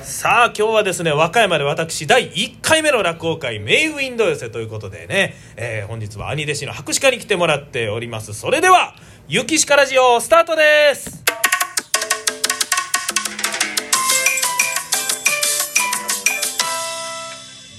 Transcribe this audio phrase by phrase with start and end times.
[0.00, 8.32] さあ今日はですね和歌山で私第1回目の落語会メイウィンド寄せということでね、えー本日は兄弟子の博士課に来てもらっております。
[8.34, 8.94] それでは
[9.28, 11.22] 「ゆきしかラジオ」スタートです。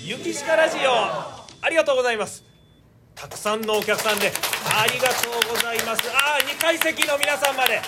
[0.05, 2.43] ゆきしかラジオありがとうございます。
[3.15, 4.31] たくさんのお客さんで
[4.65, 6.03] ありがとうございます。
[6.11, 7.81] ああ2階席の皆さんまで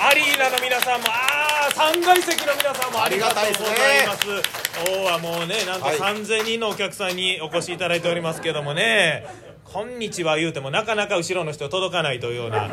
[0.00, 1.29] アリーナの皆さんもああ
[1.68, 4.26] 3階席の皆さんもありがとうございます。
[4.86, 5.96] 今日はもうねなんとはい。
[5.96, 9.26] 3000人のお客さんにお越しいただいておりますけどもね
[9.64, 12.70] 「こんにちは」言うてもなかなか後ろの人届かないというような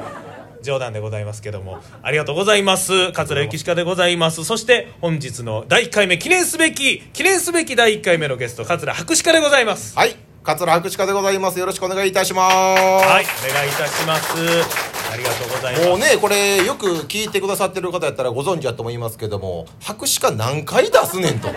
[0.62, 1.80] 冗談でございますけども。
[2.02, 3.12] ありがとうございます。
[3.12, 4.46] 桂ゆきしかでございます。
[4.46, 9.98] そして本日の第1回目記念すべき記念すべき第1回目のゲスト桂博士課でございます。
[9.98, 10.16] はい。
[10.44, 11.60] 桂博士課でございます。
[11.60, 15.84] よろしくお願いいたしまはいお願いいたしますありがとうございます。
[15.84, 21.50] すもうねこれよく聞いてくださってる方やったらご存知だと思いますけども博士課何回出すねんと。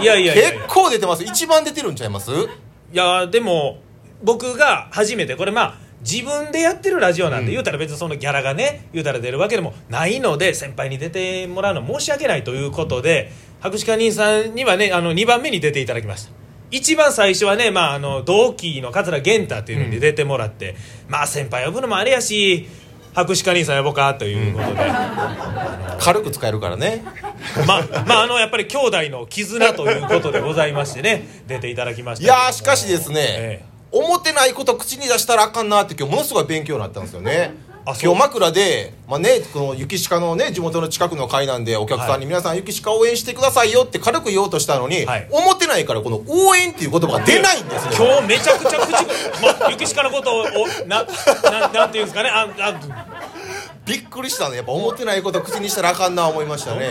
[0.00, 1.24] いやいやいやい結や構出てます。
[1.24, 2.30] 一番出てるんちゃいます。
[2.32, 2.36] い
[2.92, 3.78] やでも
[4.22, 7.50] 僕が初めてこれまあ自分でやってるラジオなんで、うん。
[7.52, 16.32] 言うたら別にそのギャラがね言うたら出るわけでもないので先輩に出てもらうの申し訳ないということで博士課兄さんにはねあの2番目に出ていただきました。
[16.70, 20.76] 一番最初はね、まあ、あの同期の桂源太っていうのに出てもらって、
[21.08, 22.68] まあ先輩呼ぶのもあれやし
[23.14, 24.90] 博士課兄さん呼ぼうかということで、
[26.00, 27.04] 軽く使えるからね。
[27.66, 31.26] まあまああのやっぱり兄弟の絆ということでございましてね。
[31.46, 37.54] 出ていただきましたいやーしかしですね、え思ってないこと口に出したらあかんなって今日ものすごい勉強になったんですよね
[38.02, 45.28] 今日枕で、まあね、この雪鹿のね地元の近くの会なんでお客さんに皆さん雪鹿応援してくださいよって軽く言おうとしたのに、はい。
[45.30, 49.02] 思ってないからこの応援っていう言葉が出ないんですね今日めちゃくちゃ口が、
[49.60, 51.04] まあ、ゆきしかのことをおな
[51.50, 52.30] ななんていうんですかね？
[52.30, 52.74] ああ
[53.86, 54.56] びっくりしたね。
[54.56, 56.90] やっぱ思ってないこと口にしたらあかんな思いましたね。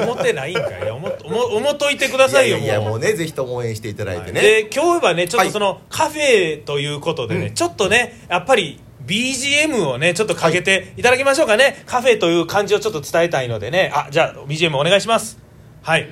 [0.00, 0.86] 思ってないんかい。
[0.86, 2.98] や思っ思思っといてくださいよもうやいやもう。
[2.98, 7.54] ねぜひとも応援していただいてね、で今日はねちょっはいとそのカフェということでね、うん。
[7.54, 13.92] ちょっとねやっぱり BGM をねちょっとかけていただきましょうかね、カフェという感じをちょっと伝えたいのでね。
[13.94, 15.38] あじゃあ BGM お願いします。
[15.82, 16.08] はい。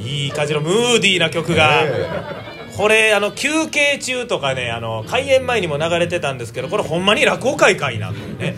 [0.00, 1.84] いい感じのムーディーな曲が、
[2.76, 8.54] これあの休憩中とかねあの開演前にも流れてたんですけどこれほんまに落語会かいなというね、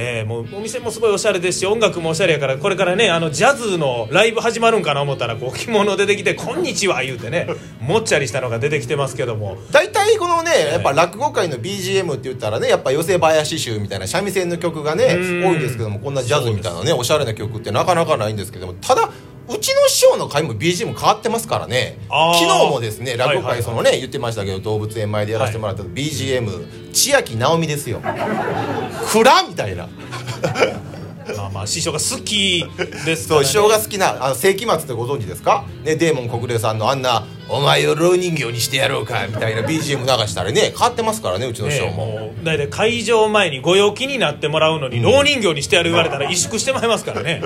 [0.00, 7.48] えーもうお店もすごいおしゃれですし音楽もおしゃれやからこれからねあのジャズのライブ始まるんかな思ったらこう着物出てきて「こんにちは」言うてね
[7.80, 9.58] もっちゃりしたのが出てきてますけども。
[9.72, 15.44] 大体このねやっぱ落語界の BGM って言ったらねやっぱ寄せ林集みたいな三味線の曲がねうん。
[15.44, 19.10] 多いんですけどもこんなジャズみたいなねおしゃれな曲ってなかなかないんですけどもただ
[19.50, 21.98] うちの師匠の会も BGM 変わってますからね。
[22.08, 28.00] 昨日もですね落語会そのね言ってましたけど動物園前でやらせてもらった BGM 千秋直美ですよ。
[29.10, 29.88] 暗みたいな。
[31.36, 32.64] まあまあ師匠が好き
[33.04, 35.64] ですから、ね、そう師匠が好きなあの世紀末ってご存知ですか？
[35.84, 42.34] ねデーモン国霊さんのあんな「お前を老人形にしてやろうか」みたいな BGM 流したらね変わってますからねうちの師匠ね、も。
[42.42, 47.42] 大体会場前にご陽気になってもらうのに、老人形にしてやる言われたら萎縮してまいりますからね。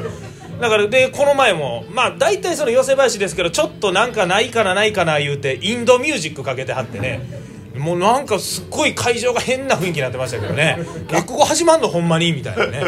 [0.61, 7.43] だからでこの前もまあ大体その寄せ林ですけどちょっとなんかないかなないかな言うてインドミュージックかけてはってね。
[7.77, 10.79] もうなんかすっごい会場が変な雰囲気になってましたけどね。
[11.11, 12.83] 落語始まんのほんまにみたいなね。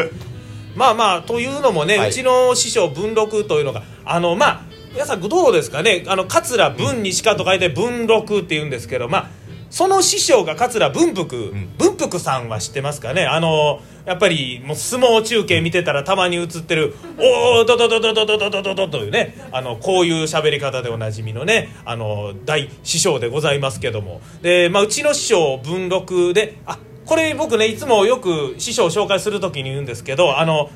[0.75, 2.09] まあまあというのもね、はい。
[2.09, 4.61] うちの師匠文禄というのがあのまあ
[4.95, 6.05] 皆さんどうですかね？
[6.07, 9.29] あの桂文にしかと書いて文禄って言うんですけどまあ
[9.69, 13.25] その師匠が桂文福、文福さんは知ってますかね？
[13.25, 24.21] あのやっぱりもう相撲中継見てたらたまに映ってる「おおドドドドドドドドドド」というねあのこういう喋り方でおなじみのねあの大師匠でございますけども。
[24.43, 30.69] で、まあ、うちの師匠文禄であこれ僕ねいつもよく師匠を紹介する時に言うんですけどあの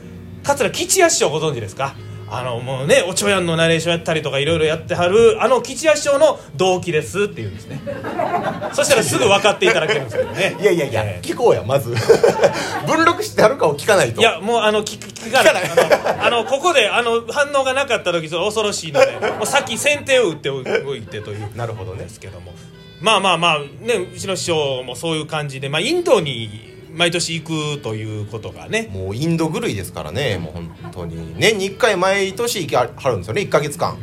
[0.44, 1.96] 桂吉弥師匠ご存知ですか？
[2.32, 7.82] あのもうねおちょやんのナレーションやったりとかいろいろやってはるあの吉弥師匠の同期ですって言うんですね。
[8.74, 10.58] そしたらすぐ分かっていただけるんですけどね。
[10.60, 11.28] いやいやいや、ええ。
[11.28, 11.96] 聞こうやまず。
[12.88, 14.22] 文録してあるかを聞かないと。
[14.22, 15.64] いやもうあの聞聞かない。
[15.64, 20.62] あのあのここであの反応がなかった時ちょっと恐ろしいので もう先先手を打ってお
[20.96, 21.56] いてという。
[21.56, 22.04] なるほどね。
[22.04, 22.54] ですけども。
[23.02, 28.90] まあまあまあねうちの師匠もそういう感じで、まあ、インドに毎年行くということがね。
[28.94, 30.38] もうインド狂いですからね。
[30.38, 31.36] もう本当に。
[31.38, 33.42] 年に1回毎年行きはるんですよね。
[33.42, 33.98] 1か月間。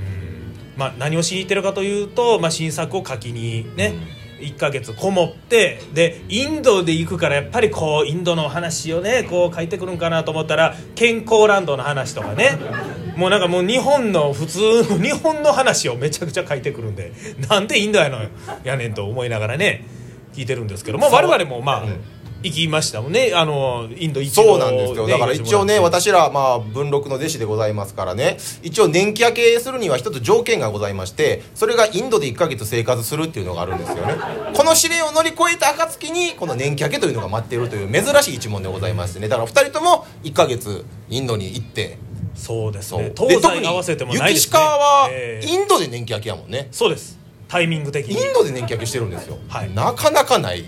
[0.76, 3.94] まあ、何をしに行ってるかというと、まあ、新作を書きにね、
[4.40, 12.58] 1ヶ月こもってでインドで行くからやっぱりこうインドの話をねこう書いてくるんかなと思ったら健康ランドの話とかね。
[13.16, 14.58] もうなんかもう日本の普通
[14.90, 17.12] の 日本の話をめちゃくちゃ書いてくるんで
[17.48, 18.18] なんでインドやの
[18.62, 19.86] やねんと思いながらね
[20.34, 20.98] 聞いてるんですけど。
[20.98, 21.14] もそう。
[21.14, 22.00] 我々もまあ、うん
[22.42, 23.32] 行きましたもんね。
[23.34, 25.06] あのインド一度そうなんですよ。
[25.06, 28.36] だから一応ね私らまあ文禄の弟子でございますからね。
[28.62, 34.16] 一応年季明けするには一つ条件がございましてそれがインドで1ヶ月生活するっていうのがあるんですよね。
[34.54, 39.28] この試練を乗り越えた暁にこの年季明けというのが待っているという珍しい一問でございましてね。
[39.28, 41.98] だから2人とも1ヶ月インドに行って。
[42.34, 43.02] そうですそう。
[43.02, 44.50] ねで特に東西合わせてもないですね。
[44.50, 45.46] 雪鹿はええ。
[45.46, 46.68] インドで年季明けやもんね。
[46.70, 47.18] そうです。
[47.48, 49.72] タイミング的イにンドで年季明けしてるんですよ、はい。
[49.72, 50.64] なかなかない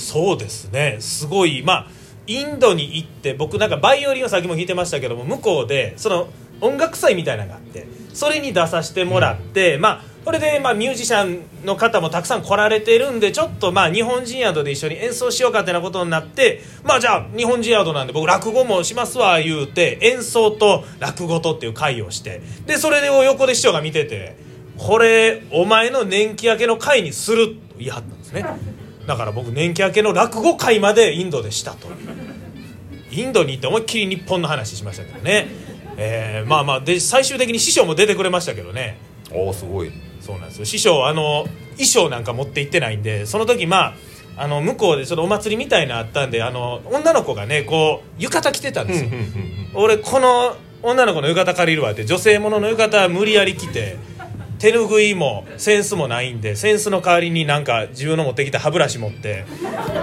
[0.00, 0.96] そうですね。
[1.00, 1.62] すごい。
[1.62, 1.86] まあ
[2.26, 6.28] インドに行って僕なんかバイオリンをさっきも弾いてましたけども向こうでその
[6.60, 24.36] 音楽祭みたいなのがあってそれに出させてもらって、まあこれでまあミュージシャンの方もたくさん来られてるんでちょっとまあ日本人宿で一緒に演奏しようかってなことになってまあじゃあ日本人宿なんで僕落語もしますわ言うて演奏と落語とっていう会をしてでそれを横で師匠が見てて
[24.76, 28.44] これお前の年季明けの会にすると言い張ったんですね
[29.10, 31.88] だから僕年季明けの落語会までインドでしたと。
[33.10, 35.48] インドに行って思いっきり日本の話しましたけどね、
[35.96, 38.98] えーまあまあで最終的に師匠も出てくれましたけどね。
[39.32, 39.90] おおすごい。
[40.20, 40.64] そうなんですよ。
[40.64, 43.94] 師匠あの衣装なんか持って行ってないんでその時ま
[44.36, 49.10] ああの向こうでちょっとお祭りみたいなのあったんであの女の子がねこう浴衣着てたんですよ。
[49.74, 50.54] 俺この
[50.84, 53.96] 女の子の浴衣借りるわって女性ものの浴衣無理やり着て
[54.60, 59.44] 手ぬぐいもセンスもないんでセンスの代わりになんか自分の持ってきた歯ブラシ持って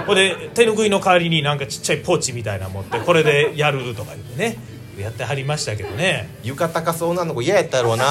[0.06, 4.78] ほんで手ぬぐいの代わりになんかちっちゃいポーチみたいなの持ってこれでやるとか言ってね。
[4.98, 6.28] やってはりましたけどね。
[6.44, 8.06] 浴衣かそう女の子嫌やったやろうな。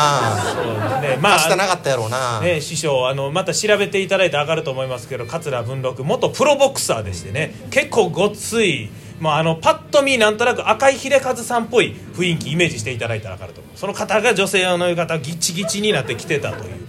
[0.54, 1.19] そうですね。
[1.20, 7.54] まはしたなかったやろうな、ね、師匠あのまた調べていただいて上がると思いますけど桂文禄元プロボクサーでしてね。
[7.70, 8.88] 結構ごっつい
[9.21, 13.61] もうあのパッと見なんとなく赤井秀和さんっぽい雰囲気イメージしていただいたら分かると。
[13.61, 16.87] 思うその方が女性用の浴衣ギチギチになってきてたという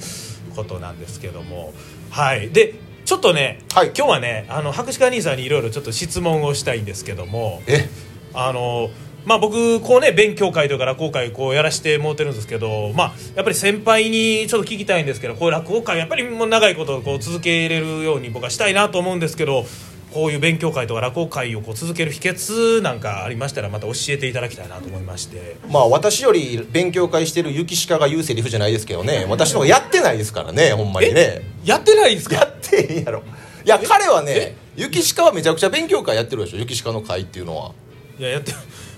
[0.55, 1.73] ことなんですけども。
[2.09, 2.49] はい。
[2.49, 2.75] で
[3.05, 3.87] ちょっとね、はい。
[3.95, 7.61] 今日はねあの博士課兄さんにいろいろちょっと質問をしたいんですけども。
[7.67, 7.89] え？
[8.33, 8.89] あの
[9.25, 19.65] まあ、僕こうね勉強会とか落語会こうやらしてもうてるんですけど、まあ、やっぱり先輩にちょっと聞きたいんですけどこう落語会やっぱりもう長いことこう続けれるように僕はしたいなと思うんですけど
[20.13, 25.57] こういう勉強会とか落語会をこう続ける秘訣なんかありましたらまた教えていただきたいなと思いまして。
[25.69, 29.25] まあ私より勉強会してる雪鹿が言うセリフじゃないですけどね。
[29.29, 31.41] 私の方がやってないですからねほんまにね。
[31.65, 32.35] やってないですか？
[32.35, 33.21] やってへんやろ。
[33.65, 37.71] いや彼はね雪鹿はめちゃくちゃ勉強会やってるでしょ雪鹿の会っていうのは。
[38.17, 38.53] いややって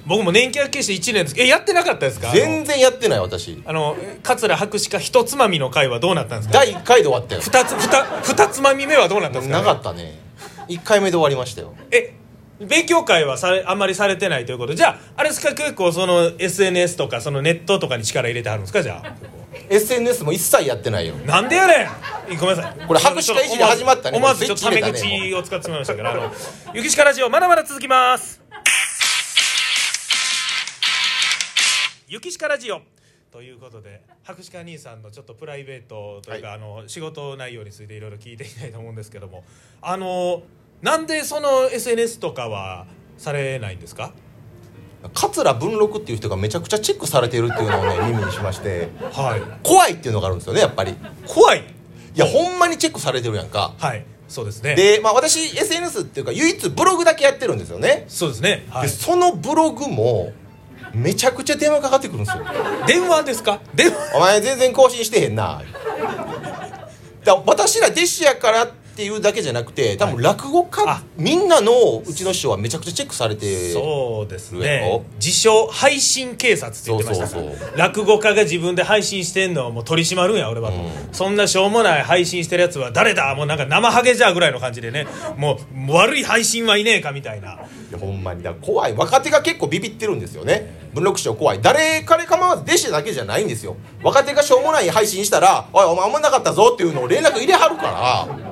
[0.06, 1.36] 僕も年季明けして1年です。
[1.38, 1.48] え？
[1.48, 2.32] やってなかったですか？
[2.32, 3.62] 全然やってない私。
[3.66, 6.54] あの桂博士か一つまみの会はどうなったんですか？
[6.60, 7.42] 第1回で終わったよ。
[7.42, 10.18] 二つ二二つまみ目はどうなったんですか、なかったね
[10.70, 11.76] 1回目で終わりましたよ。
[11.92, 12.14] え
[12.60, 14.72] 勉強会はされあんまりされてないということ？
[14.74, 18.84] でじゃああれですか結構その SNS とかそのネットとかに力入れてはるんですか？
[18.84, 19.16] じゃあ。
[19.70, 21.16] SNS も一切やってないよ。
[21.16, 21.90] なんでやね
[22.36, 22.38] ん！
[22.38, 22.86] ごめんなさい。
[22.88, 24.18] これ博士会いじり始まったね。
[24.18, 26.34] 思わずちょっとタメ口を使ってしまいましたからあの
[26.74, 28.42] 「ゆきしかラジオ」まだまだ続きます。
[32.08, 32.82] ゆきしかラジオ
[33.32, 36.58] ということで博士課兄さんのちょっとプライベートというか、はい。
[36.58, 39.44] あの仕事内容についていろいろ聞いていきたいと思うんですけども
[39.82, 40.42] あの
[40.82, 42.86] なんでその SNS とかは
[43.18, 44.14] されないんですか？
[45.14, 48.90] 桂文禄っていう人がめちゃくちゃチェックされてるっていうのをね 耳にしまして。
[49.14, 49.42] はい。
[49.64, 50.92] 怖いっていうのがあるんですよねやっぱり。
[50.92, 50.96] い
[51.28, 51.64] 怖い？
[52.16, 53.74] やほんまにチェックされてるやんか。
[53.78, 54.04] はい。
[54.28, 54.76] そうですね。
[54.76, 58.84] で、まあ、私 SNS っていうか唯一ブログだけやってるんですよね、そうですね、はい。
[58.84, 60.34] で、そのブログも
[60.94, 62.46] めちゃくちゃ電話かかってくるんですよ。
[62.86, 63.60] 電話ですか？
[63.74, 63.98] 電話。
[64.16, 65.62] お前全然更新してへんな。
[67.24, 71.04] だ私ら弟子やからっていうだけじゃなくて多分落語家、あ。
[71.18, 71.72] みんなの
[72.06, 74.90] うちの師匠はめちゃくちゃチェックされてそうですね。
[74.92, 75.04] ろ？
[75.16, 77.28] 自称配信警察って言ってました。
[77.28, 80.78] そうそう落語家が自分で配信してんのをもう取り締まるんや俺はと、
[81.12, 83.36] そんなしょうもない配信してるやつは誰だ？
[83.36, 85.08] もうなんか生ハゲじゃぐらいの感じでね。
[85.38, 87.60] もう悪い配信はいねえかみたいな。
[87.90, 88.44] いやほんまに。
[88.44, 88.94] だ怖い。
[88.94, 90.90] 若手が結構ビビってるんですよね。
[90.94, 91.62] 文禄師匠怖い。
[91.62, 93.76] 誰彼構わず弟子だけじゃないんですよ。
[94.04, 98.49] 若手がしょうもない配信したら「おいお前おもんなかったぞ」っていうのを連絡入れはるから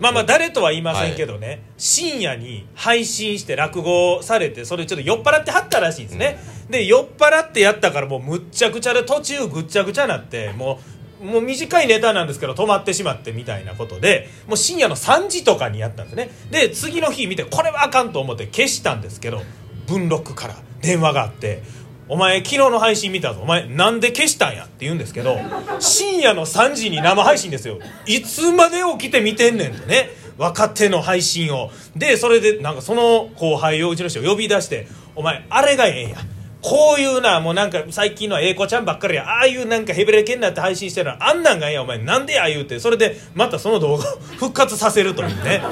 [0.00, 6.38] まあまあ誰とは言いませんけどね、深夜に配信して落語されてそれちょっと酔っ払ってはったらしいんですね、
[6.70, 10.80] で酔っ払ってやったからもうむっちゃくちゃで途中ぐっちゃぐちゃなっても
[11.20, 16.30] うもう短いネタなんですけど止まってしまってみたいなことでもう深夜の3時とかにやったんですね。
[16.50, 19.42] で次の日見てこれはあかんと思って消したんですけど
[19.86, 21.62] 文録から電話があって
[22.10, 23.40] 「お前昨日の配信見たぞ。
[23.40, 25.38] お前なんで消したんや」って言うんですけど
[25.78, 27.78] 深夜の3時に生配信ですよ。
[28.04, 30.10] いつまで起きて見てんねんとね。
[30.36, 31.70] 若手の配信を。
[31.94, 36.16] でそれでなんかその後輩をうちの人呼び出して「お前あれがええんや」
[36.62, 39.24] こういうなもうなんか最近のは英子ちゃんばっかりや。
[39.24, 41.82] ああいうなんかヘベレケになって配信してるのあんなんがええや。
[41.82, 42.80] お前なんでや言うて。
[42.80, 45.62] それでまたその動画を 復活させるというね。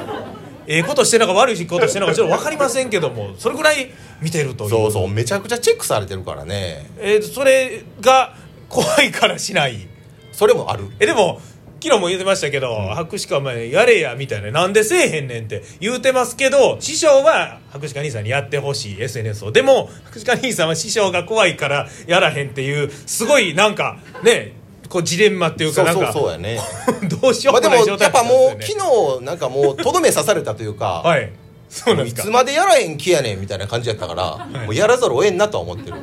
[0.67, 3.31] ええことしてるのか悪いことしてるのかちょっと分かりませんけども。
[3.37, 3.89] それぐらい
[4.21, 4.69] 見てるという。
[4.69, 6.89] そうそうめちゃくちゃチェックされてるからね。
[6.99, 8.35] えーそれが
[8.69, 9.87] 怖いからしない。
[10.31, 10.85] それもある。
[10.99, 11.41] えでも
[11.81, 19.51] 昨日も言ってましたけど「博士課お前やれや」みたいな「なんでせえへんねん」って言うてますけど師匠は博士課兄さんにやってほしい SNS を。
[19.51, 24.53] でも博士課兄さんは師匠が怖いからやらへんっていうすごいなんかね
[24.89, 26.59] こうジレンマっていうそうそうかなんかそうやね。
[27.21, 31.31] どうしよまあでもうもない状態やっぱもうなんです昨日なんかもうとどめ刺されたというか、 はい
[31.69, 32.23] そうなんいですか。
[32.23, 35.97] つまでやらへん気やねんみたいな感じやったから、もうやらざるを得んなとは思ってる。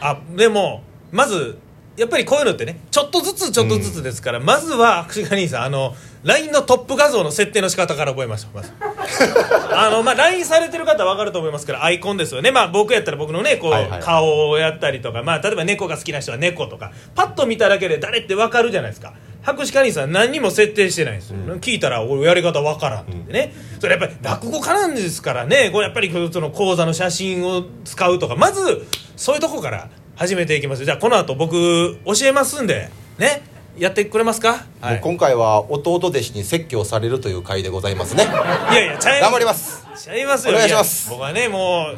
[0.00, 0.82] あでも
[1.12, 1.58] まず
[1.96, 5.94] やっぱりこういうのってねちょっとずつちょっとずつですから、まずは博士課兄さんあの
[6.24, 8.72] LINE のトップ画像の設定の仕方から覚えましょうまず。
[9.72, 12.50] あのまあ LINE されてる方は分かると思いますけどアイコンですよね。
[12.50, 19.14] まあ僕やったら僕のねこう、はいはい顔をやったりとかまあ例えば猫が好きな人は猫とかパッと見ただけで誰って分かるじゃないですか
[19.46, 25.70] 博士課兄さん何にも設定してないんですよ、聞いたら俺やり方分からんって言ってね、それやっぱり落語家なんですからね。
[25.72, 28.34] これやっぱりその講座の写真を使うとか。
[28.34, 28.84] まず
[29.14, 33.42] そういうとこから始めていきますじゃあこの後僕教えますんでね。
[33.78, 38.24] やってくれますか、はもい、う今回は弟弟子に説教されるという回でございますね。
[38.24, 39.86] いやいやちゃい頑張ります。
[39.96, 40.54] ちゃいますよ。
[40.54, 41.10] お願いします。
[41.10, 41.92] や僕はねも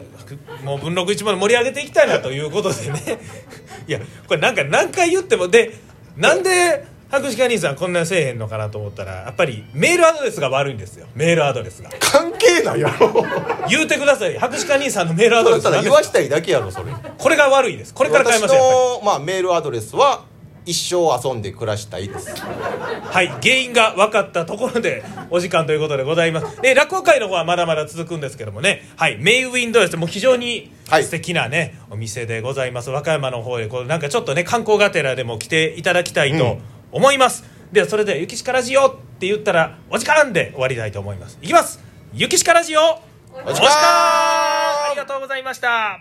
[0.62, 3.18] うもう文禄一番盛り上げていきたいなということでね。
[3.86, 5.72] いやこれなんか何回言ってもで
[6.16, 11.06] なんで博士課兄さんこんなせえへんのかなと思ったらやっぱりメールアドレスが悪いんですよ。
[11.14, 11.90] メールアドレスが。
[12.00, 13.24] 関係ないやろ。
[13.68, 14.38] 言うてください。
[14.38, 16.92] 博士課兄さんのメールアドだったらレスなんです言わしたいだけやろそれ。
[17.16, 17.94] これが悪いです。
[17.94, 18.98] これから変え私ますよやっぱり。
[18.98, 20.24] の、まあ、メールアドレスは
[20.66, 22.30] 一生遊んで暮らしたいです。
[22.36, 26.60] はい、原因が分かったところでお時間ということでございます。
[26.60, 29.96] で、落語会の方はまだまだ続くんですけどもね、はい、メイウィンドです。
[29.96, 31.04] もう非常にはい。
[31.04, 32.90] 素敵なね、お店でございます。
[32.90, 36.58] 和歌山の方へ、こうなんかちょっとね、観光がてらでも来ていただきたいと
[36.92, 37.44] 思います。
[37.72, 41.38] では、それで、ゆきしかラジオって言ったら、お時間で終わりたいと思います。
[41.42, 41.80] いきます
[42.14, 46.00] ゆきしかラジオお時間ありがとうございました